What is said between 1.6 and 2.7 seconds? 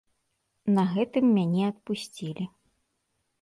адпусцілі.